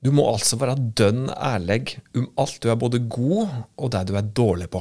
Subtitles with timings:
[0.00, 4.14] Du må altså være dønn ærlig om alt du er både god og det du
[4.16, 4.80] er dårlig på.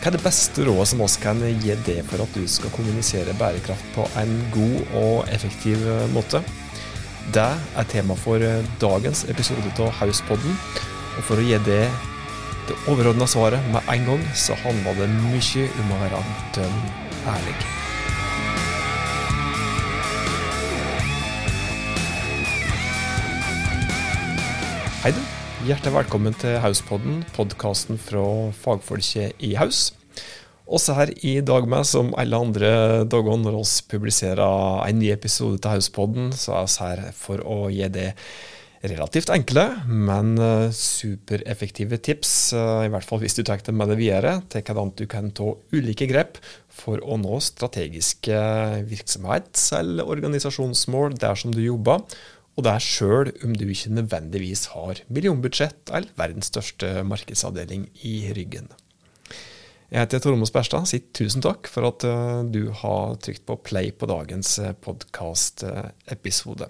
[0.00, 3.36] Hva er det beste rådet som oss kan gi deg for at du skal kommunisere
[3.36, 5.84] bærekraft på en god og effektiv
[6.16, 6.40] måte?
[7.36, 8.40] Det er tema for
[8.80, 10.56] dagens episode av Hauspodden.
[11.18, 11.84] Og for å gi det
[12.62, 16.26] det overordna svaret med en gang, så handler det mye om å være
[16.56, 16.82] dønn
[17.36, 17.81] ærlig.
[25.02, 25.18] Hei, du.
[25.66, 28.22] Hjertelig velkommen til Hauspodden, podkasten fra
[28.54, 29.88] fagfolket i Haus.
[30.70, 32.68] Også her i dag med, som alle andre
[33.10, 33.64] dager når vi
[33.96, 38.12] publiserer en ny episode til Hauspodden, så er vi her for å gi det
[38.92, 43.90] relativt enkle, men eh, supereffektive tips, eh, i hvert fall hvis du tar det med
[43.90, 46.38] deg videre, til hvordan du kan ta ulike grep
[46.70, 48.38] for å nå strategiske
[48.86, 52.06] virksomhets- eller organisasjonsmål der som du jobber,
[52.52, 58.16] og det er sjøl om du ikke nødvendigvis har millionbudsjett eller verdens største markedsavdeling i
[58.36, 58.68] ryggen.
[59.92, 60.86] Jeg heter Tormod Sperstad.
[60.88, 66.68] Si tusen takk for at eh, du har trykt på play på dagens eh, podkastepisode.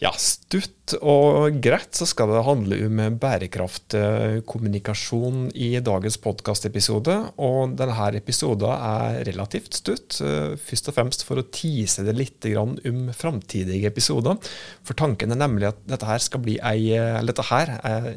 [0.00, 7.36] Ja, stutt og greit så skal det handle om bærekraftkommunikasjon i dagens podkastepisode.
[7.36, 12.40] Og denne episoden er relativt stutt, eh, først og fremst for å tease det litt
[12.56, 12.80] om
[13.12, 14.40] framtidige episoder.
[14.82, 17.68] For tanken er nemlig at dette her skal, ei, dette her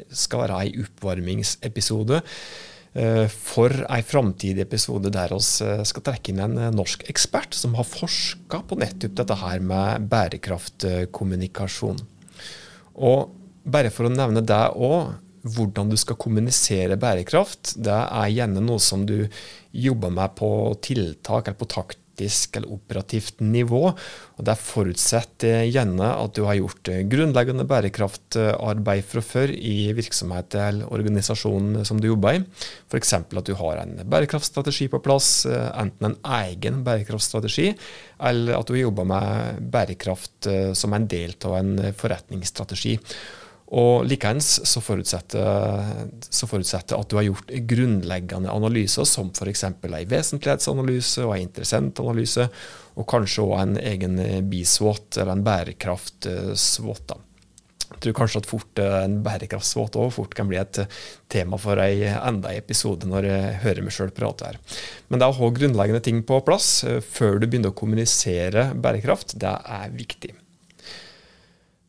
[0.08, 2.30] skal være ei oppvarmingsepisode Eh,
[3.26, 7.74] for en framtidig episode der vi eh, skal trekke inn en eh, norsk ekspert som
[7.74, 11.98] har forska på nettopp dette her med bærekraftkommunikasjon.
[12.94, 18.62] Og bare for å nevne det òg, hvordan du skal kommunisere bærekraft, det er gjerne
[18.64, 19.26] noe som du
[19.74, 20.48] jobber med på
[20.84, 23.92] tiltak eller på takt taktisk eller operativt nivå.
[24.36, 30.92] og Det forutsetter gjerne at du har gjort grunnleggende bærekraftarbeid fra før i virksomhet eller
[30.92, 32.44] organisasjon som du jobber i.
[32.90, 33.12] F.eks.
[33.12, 37.74] at du har en bærekraftstrategi på plass, enten en egen bærekraftstrategi,
[38.20, 42.98] eller at du jobber med bærekraft som en del av en forretningsstrategi.
[43.74, 45.90] Og Likeens så forutsetter,
[46.22, 49.64] så forutsetter at du har gjort grunnleggende analyser, som f.eks.
[49.66, 49.76] en
[50.12, 52.48] vesentlighetsanalyse og en interessentanalyse,
[52.94, 54.18] og kanskje òg en egen
[54.50, 57.16] BISWOT, eller en bærekraft-SWOT.
[57.94, 60.80] Jeg tror kanskje at fort en bærekraftsvåt òg fort kan bli et
[61.32, 64.58] tema for ei enda en episode når jeg hører meg sjøl prate her.
[65.08, 69.36] Men det å ha grunnleggende ting på plass eh, før du begynner å kommunisere bærekraft,
[69.40, 70.34] det er viktig.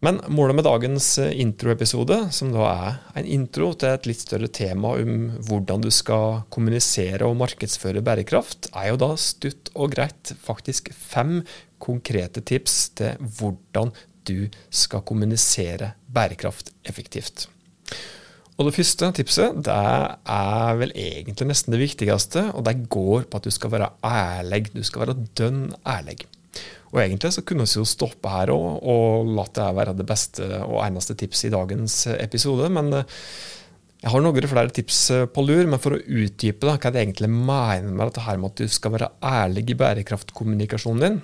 [0.05, 4.49] Men målet med dagens eh, introepisode, som da er en intro til et litt større
[4.53, 10.35] tema om hvordan du skal kommunisere og markedsføre bærekraft, er jo da stutt og greit
[10.45, 11.39] faktisk fem
[11.81, 13.95] konkrete tips til hvordan
[14.29, 17.47] du skal kommunisere bærekraft effektivt.
[18.55, 23.41] Og Det første tipset det er vel egentlig nesten det viktigste, og det går på
[23.41, 24.67] at du skal være ærlig.
[24.75, 26.21] Du skal være dønn ærlig.
[26.95, 30.47] Og egentlig så kunne vi jo stoppe her òg, og latt det være det beste
[30.63, 32.69] og eneste tipset i dagens episode.
[32.71, 33.17] Men eh,
[33.99, 37.09] jeg har noen flere tips eh, på lur, men for å utdype da, hva jeg
[37.09, 41.21] egentlig mener med dette her med at du skal være ærlig i bærekraftkommunikasjonen din,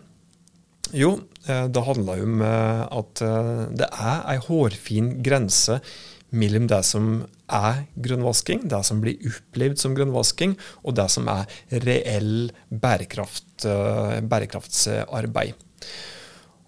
[0.99, 1.13] jo,
[1.47, 3.23] eh, det handler jo om at
[3.79, 5.79] det er ei hårfin grense
[6.31, 7.11] mellom det som
[7.51, 10.55] er grønnvasking, det som blir opplevd som grønnvasking,
[10.85, 15.69] og det som er reell bærekraft, eh, bærekraftsarbeid.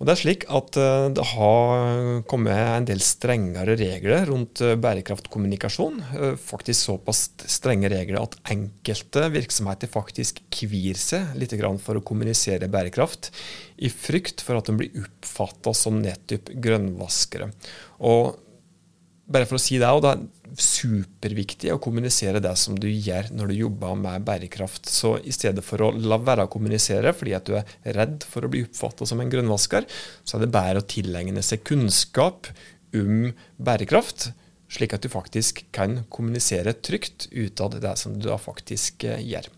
[0.02, 4.76] Og Det er slik at eh, det har kommet en del strengere regler rundt eh,
[4.76, 6.02] bærekraftkommunikasjon.
[6.44, 13.32] Faktisk såpass strenge regler at enkelte virksomheter faktisk kvir seg litt for å kommunisere bærekraft,
[13.80, 17.54] i frykt for at de blir oppfatta som nettopp grønnvaskere.
[18.04, 18.42] Og
[19.26, 20.24] bare for å si det, og det er
[20.60, 24.90] superviktig å kommunisere det som du gjør når du jobber med bærekraft.
[24.92, 28.46] Så i stedet for å la være å kommunisere fordi at du er redd for
[28.46, 29.88] å bli oppfattet som en grønnvasker,
[30.24, 32.52] så er det bedre å tilegne seg kunnskap
[32.94, 34.30] om bærekraft,
[34.74, 39.50] slik at du faktisk kan kommunisere trygt utad det som du da faktisk eh, gjør.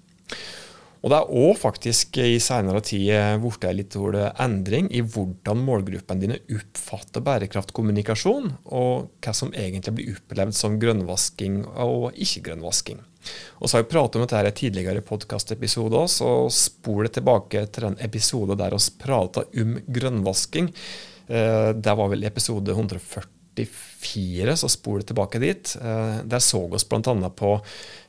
[1.04, 3.98] Og Det er òg faktisk i senere tid blitt litt
[4.42, 11.62] endring i hvordan målgruppene dine oppfatter bærekraftkommunikasjon, og hva som egentlig blir opplevd som grønnvasking
[11.66, 13.04] og ikke-grønnvasking.
[13.60, 17.90] Og så har vi pratet om dette i tidligere podkastepisoder, så spol det tilbake til
[17.90, 20.74] den episode der vi prata om grønnvasking.
[21.28, 25.76] Eh, det var vel episode 140 144, så spol tilbake dit.
[25.82, 27.30] Eh, der så oss bl.a.
[27.30, 27.52] på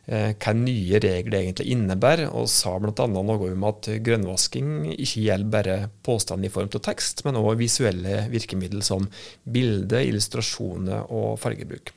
[0.06, 3.06] eh, hva nye regler egentlig innebærer, og sa bl.a.
[3.06, 8.26] noe om at grønnvasking ikke gjelder bare påstand i form av tekst, men også visuelle
[8.32, 9.08] virkemidler som
[9.44, 11.92] bilde, illustrasjoner og fargebruk.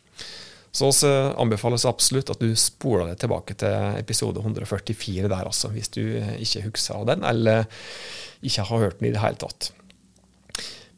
[0.71, 1.09] Så vi
[1.41, 6.03] anbefales absolutt at du spoler deg tilbake til episode 144 der, altså, hvis du
[6.37, 7.65] ikke husker den, eller
[8.45, 9.71] ikke har hørt den i det hele tatt.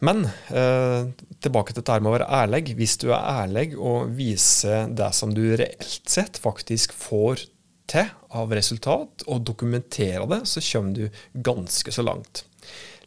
[0.06, 1.10] Men eh,
[1.44, 2.76] tilbake til dette med å være ærlig.
[2.78, 7.46] Hvis du er ærlig og viser det som du reelt sett faktisk får
[7.92, 8.08] til
[8.38, 12.46] av resultat, og dokumenterer det, så kommer du ganske så langt.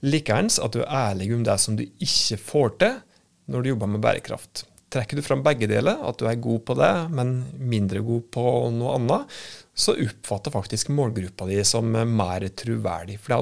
[0.05, 2.97] Likeens at du er ærlig om det som du ikke får til
[3.51, 4.67] når du jobber med bærekraft.
[4.95, 8.45] Trekker du fram begge deler, at du er god på det, men mindre god på
[8.77, 9.33] noe annet,
[9.75, 13.19] så oppfatter faktisk målgruppa di som mer troverdig.
[13.25, 13.41] For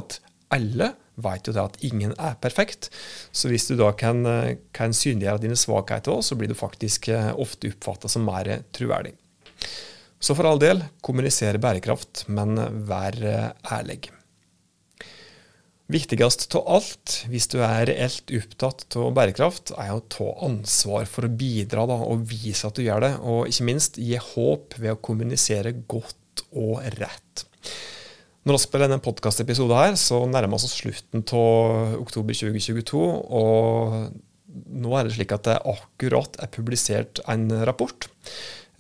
[0.57, 2.89] alle vet jo det at ingen er perfekt.
[3.33, 4.25] Så hvis du da kan,
[4.77, 9.15] kan synliggjøre dine svakheter òg, så blir du faktisk eh, ofte oppfatta som mer troverdig.
[10.23, 12.55] Så for all del, kommunisere bærekraft, men
[12.89, 14.05] vær eh, ærlig.
[15.93, 21.27] Viktigst av alt, hvis du er reelt opptatt av bærekraft, er å ta ansvar for
[21.27, 24.95] å bidra da, og vise at du gjør det, og ikke minst gi håp ved
[24.95, 27.45] å kommunisere godt og rett.
[28.43, 33.03] Når vi spiller denne podkastepisoden her, så nærmer vi oss slutten av oktober 2022.
[33.39, 33.95] Og
[34.83, 38.09] nå er det slik at det akkurat er publisert en rapport.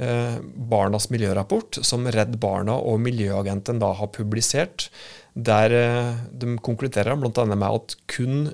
[0.02, 4.88] Eh, Barnas miljørapport, som Redd Barna og Miljøagenten da har publisert.
[5.34, 7.46] Der eh, de konkluderer bl.a.
[7.54, 8.50] med at kun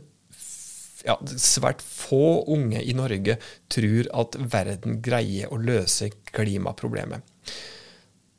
[1.06, 3.38] ja, svært få unge i Norge
[3.72, 7.24] tror at verden greier å løse klimaproblemet.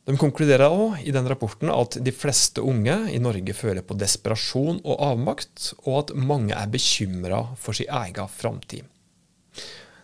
[0.10, 4.80] De konkluderer òg i den rapporten at de fleste unge i Norge føler på desperasjon
[4.82, 8.88] og avmakt, og at mange er bekymra for sin egen framtid.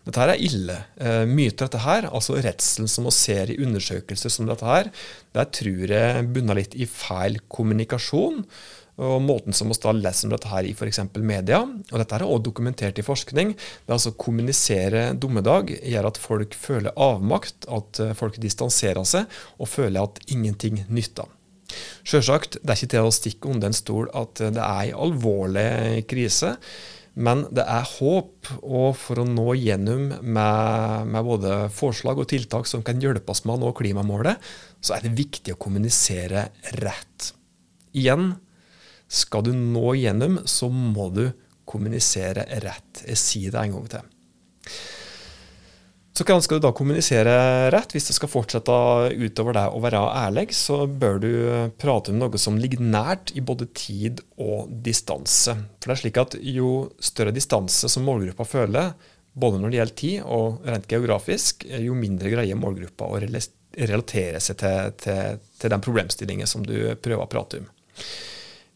[0.06, 0.78] Dette her er ille.
[1.02, 4.92] Myter mye av dette her, altså redselen som vi ser i undersøkelser som dette her,
[5.34, 8.44] der tror jeg bunner litt i feil kommunikasjon
[8.95, 11.01] og måten som vi da leser om dette her i f.eks.
[11.19, 16.19] media, og dette er også dokumentert i forskning, det er altså kommunisere dommedag gjør at
[16.21, 21.27] folk føler avmakt, at eh, folk distanserer seg og føler at ingenting nytter.
[22.06, 26.06] Sjølsagt, det er ikke til å stikke under en stol at det er en alvorlig
[26.07, 26.53] krise.
[27.15, 32.68] Men det er håp, og for å nå gjennom med, med, både forslag og tiltak
[32.68, 34.42] som kan hjelpe oss med å nå klimamålet,
[34.83, 36.50] så er det viktig å kommunisere
[36.83, 37.31] rett.
[37.95, 38.33] Igjen,
[39.16, 41.26] skal du nå gjennom, så må du
[41.66, 43.06] kommunisere rett.
[43.08, 44.12] Jeg sier det en gang til.
[46.16, 47.32] Så hvordan skal du da kommunisere
[47.74, 47.92] rett?
[47.92, 48.76] Hvis du skal fortsette
[49.20, 51.32] utover det å være ærlig, så bør du
[51.82, 55.58] prate om noe som ligger nært i både tid og distanse.
[55.82, 56.70] For det er slik at jo
[57.04, 58.94] større distanse som målgruppa føler,
[59.36, 64.62] både når det gjelder tid og rent geografisk, jo mindre greier målgruppa å relatere seg
[64.62, 67.68] til, til, til den problemstillingen som du prøver å prate om.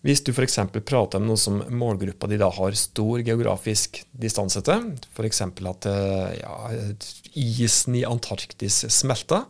[0.05, 0.55] Hvis du f.eks.
[0.87, 5.41] prater om noe som målgruppa di da har stor geografisk distanse til, f.eks.
[5.43, 6.53] at eh, ja,
[7.35, 9.43] isen i Antarktis smelter,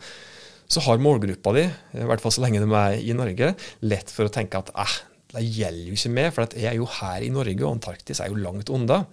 [0.69, 3.51] så har målgruppa di, i hvert fall så lenge de er i Norge,
[3.85, 4.95] lett for å tenke at eh,
[5.35, 8.31] det gjelder jo ikke meg, for jeg er jo her i Norge, og Antarktis er
[8.33, 9.03] jo langt unna.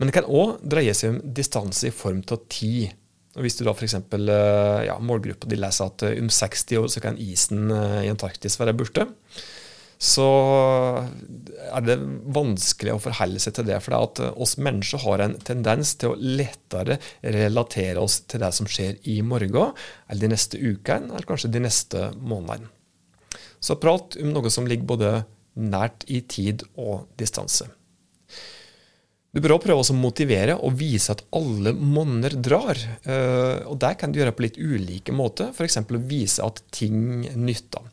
[0.00, 2.94] Men det kan òg dreie seg om distanse i form av tid.
[3.36, 3.98] Og Hvis du da f.eks.
[4.00, 8.72] Eh, ja, målgruppa di leser at om 60 år så kan isen i Antarktis være
[8.80, 9.04] borte,
[9.98, 10.28] så
[11.70, 11.96] er det
[12.34, 13.78] vanskelig å forholde seg til det.
[13.82, 18.52] For det at oss mennesker har en tendens til å lettere relatere oss til det
[18.56, 19.72] som skjer i morgen,
[20.08, 22.72] eller de neste ukene, eller kanskje de neste månedene.
[23.64, 25.14] Så prat om noe som ligger både
[25.54, 27.70] nært i tid og distanse.
[29.34, 32.78] Du bør også prøve å motivere og vise at alle monner drar.
[33.02, 35.80] Eh, og Det kan du gjøre på litt ulike måter, f.eks.
[35.82, 37.88] å vise at ting nytter.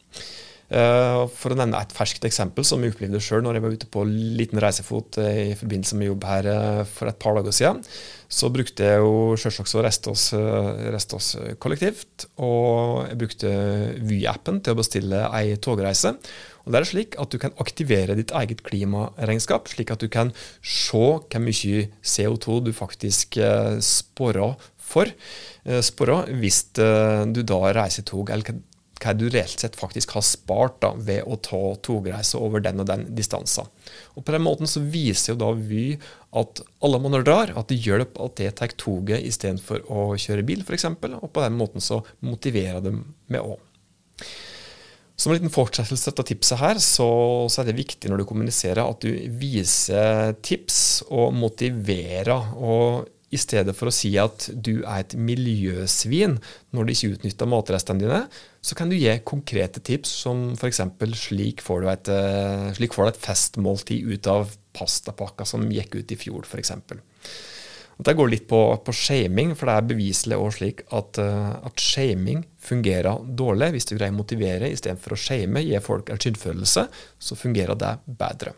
[0.72, 3.88] Eh, for å nevne et ferskt eksempel som jeg opplevde sjøl når jeg var ute
[3.92, 7.82] på liten reisefot eh, i forbindelse med jobb her eh, for et par dager siden.
[8.32, 10.30] Så brukte jeg jo selvsagt å reste oss,
[10.96, 12.30] reste oss kollektivt.
[12.40, 13.51] Og jeg brukte
[14.08, 16.13] Vy-appen til å bestille ei togreise.
[16.63, 20.32] Og det er slik at Du kan aktivere ditt eget klimaregnskap, slik at du kan
[20.63, 23.36] se hvor mye CO2 du faktisk
[23.84, 25.12] sporer for.
[25.84, 28.62] Sporer hvis du da reiser tog, eller
[29.01, 32.88] hva du reelt sett faktisk har spart da, ved å ta togreise over den og
[32.89, 33.70] den distansen.
[34.15, 35.98] Og På den måten så viser jo da Vy
[36.38, 40.63] at alle måneder drar, at det hjelper at det tar toget istedenfor å kjøre bil,
[40.65, 40.88] f.eks.
[40.88, 43.60] Og på den måten så motiverer de med òg.
[45.22, 47.08] Som en liten fortsettelse av tipset her, så,
[47.51, 50.79] så, er det viktig når du kommuniserer at du viser tips
[51.13, 52.55] og motiverer.
[52.58, 56.38] og i stedet for å si at du er et miljøsvin
[56.76, 58.22] når du ikke utnytter matrestene dine,
[58.62, 60.84] så kan du gi konkrete tips som f.eks.
[61.22, 66.44] Slik, eh, slik får du et festmåltid ut av pastapakka som gikk ut i fjor,
[66.48, 66.76] f.eks.
[68.02, 71.82] Det går litt på, på shaming, for det er beviselig også slik at, uh, at
[71.82, 73.76] shaming fungerer dårlig.
[73.76, 76.88] Hvis du greier å motivere istedenfor å shame, gi folk en skyldfølelse,
[77.22, 78.56] så fungerer det bedre.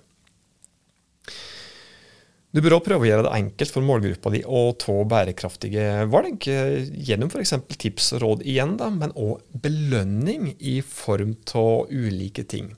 [2.53, 6.45] Du bør også prøve å gjøre det enkelt for målgruppa di å ta bærekraftige valg,
[6.45, 7.55] gjennom f.eks.
[7.81, 12.69] tips og råd igjen, da, men òg belønning i form av ulike ting.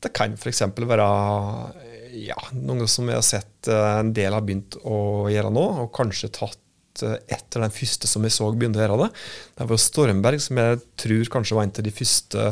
[0.00, 0.64] Det kan f.eks.
[0.80, 1.08] være
[2.16, 5.92] ja, noe som jeg har sett eh, en del har begynt å gjøre nå, og
[5.96, 9.10] kanskje tatt eh, etter den første som vi så begynte å gjøre det.
[9.58, 12.48] Det var Stormberg, som jeg tror kanskje var en av de første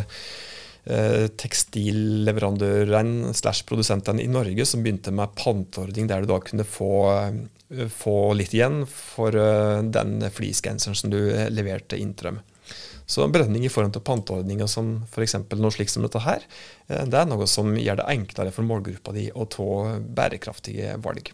[0.87, 7.11] Eh, tekstilleverandørene slash produsentene i Norge som begynte med panteordning, der du da kunne få,
[7.11, 11.19] eh, få litt igjen for eh, den fleecegenseren som du
[11.51, 12.39] leverte Intrøm.
[13.07, 15.35] Så brenning i form av panteordninger som f.eks.
[15.59, 16.43] noe slikt som dette her,
[16.89, 21.31] det er noe som gjør det enklere for målgruppa di å ta bærekraftige valg.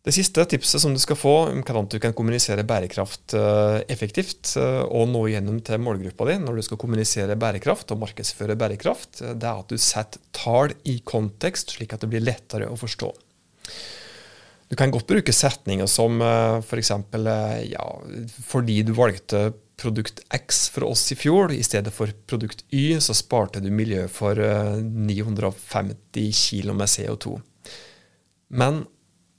[0.00, 4.54] Det siste tipset som du skal få om hvordan du kan kommunisere bærekraft eh, effektivt
[4.56, 9.20] eh, og nå gjennom til målgruppa di når du skal kommunisere bærekraft og markedsføre bærekraft,
[9.20, 12.78] eh, det er at du setter tall i kontekst, slik at det blir lettere å
[12.80, 13.10] forstå.
[14.70, 17.28] Du kan godt bruke setninger som f.eks.: For
[17.66, 17.86] ja,
[18.46, 23.16] fordi du valgte produkt X for oss i fjor i stedet for produkt Y, så
[23.18, 27.34] sparte du miljøet for 950 kg med CO2.
[28.54, 28.84] Men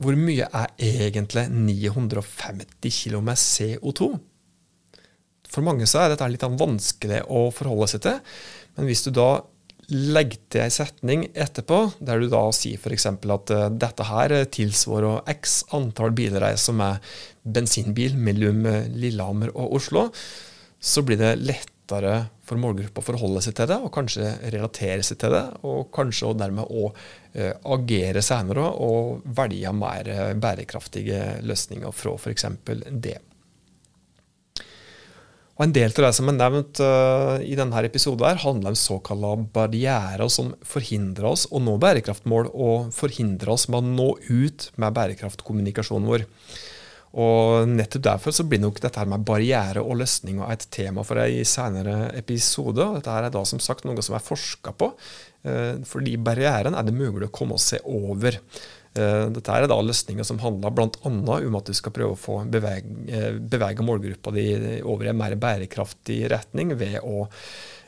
[0.01, 4.11] hvor mye er egentlig 950 kg med CO2?
[5.51, 8.21] For mange så er dette litt vanskelig å forholde seg til.
[8.77, 9.29] Men hvis du da
[9.91, 13.09] legger til en setning etterpå, der du da sier f.eks.
[13.11, 17.11] at uh, dette her tilsvarer x antall bilreiser med
[17.43, 18.63] bensinbil mellom
[18.95, 20.07] Lillehammer og Oslo,
[20.81, 21.35] så blir det
[21.91, 25.89] lettere for målgruppa å forholde seg til det, og kanskje relatere seg til det, og
[25.93, 32.47] kanskje og dermed òg uh, agere senere og velge mer uh, bærekraftige løsninger fra f.eks.
[32.91, 33.19] det.
[35.59, 38.79] Og En del av det som er nevnt uh, i denne episoden, her, handler om
[38.79, 44.71] såkalte barrierer som forhindrer oss å nå bærekraftmål, og forhindrer oss med å nå ut
[44.81, 46.29] med bærekraftkommunikasjonen vår.
[47.19, 51.19] Og nettopp derfor så blir nok dette her med barriere og løsninger et tema for
[51.19, 52.85] ei senere episode.
[52.95, 54.93] Dette her er da som sagt noe som er forska på,
[55.47, 58.39] uh, fordi barrieren er det mulig å komme seg over.
[58.91, 60.89] Eh, dette er da løsninger som handler bl.a.
[61.07, 64.47] om at du skal prøve å få bevege, eh, bevege målgruppa di
[64.83, 67.29] over i en mer bærekraftig retning ved å,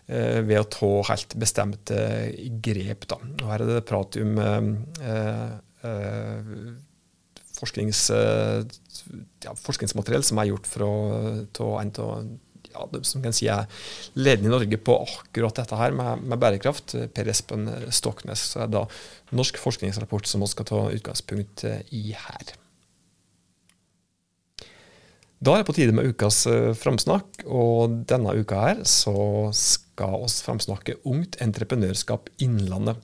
[0.07, 1.99] eh, ved å ta helt bestemte
[2.63, 3.07] grep.
[3.11, 3.19] Da.
[3.19, 5.51] Og her er det prat om eh,
[7.59, 8.05] forsknings,
[9.43, 10.89] ja, forskningsmateriell som er gjort fra
[11.81, 12.31] en av
[12.73, 13.67] ja, som kan si er
[14.17, 16.95] ledende i Norge på akkurat dette her med, med bærekraft.
[17.13, 18.47] Per Espen Stoknes.
[18.57, 18.87] Er da
[19.35, 22.55] norsk forskningsrapport som vi skal ta utgangspunkt i her.
[25.43, 30.23] Da er det på tide med ukas uh, framsnakk, og denne uka her så skal
[30.23, 33.01] oss framsnakke Ungt entreprenørskap Innlandet.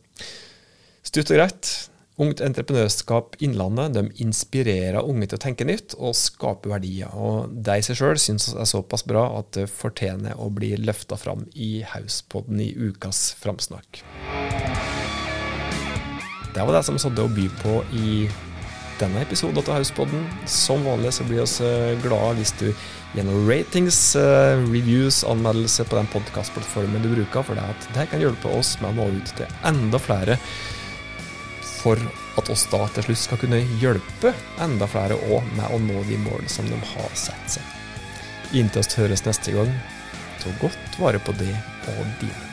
[1.04, 1.74] Stutt og greit,
[2.20, 7.14] Ungt Entreprenørskap Innlandet de inspirerer unge til å tenke nytt og skape verdier.
[7.16, 11.16] Og de i seg sjøl syns er såpass bra at det fortjener å bli løfta
[11.16, 14.02] fram i Hauspodden i ukas framsnakk.
[16.52, 18.26] Det var det som hadde å by på i
[19.00, 20.26] denne episoden av Hauspodden.
[20.44, 22.66] Som vanlig så blir vi eh, glade hvis du
[23.16, 28.52] gjennom ratings, eh, reviews, anmeldelse på den podkastplattformen du bruker, for det, det kan hjelpe
[28.60, 30.36] oss med å nå ut til enda flere
[31.80, 32.02] for
[32.40, 34.34] at oss da til slutt skal kunne hjelpe
[34.64, 37.76] enda flere òg med å nå de målene som de har sett seg.
[38.60, 39.74] Inntil oss høres neste gang,
[40.42, 41.56] ta godt vare på det
[41.96, 42.49] og dine.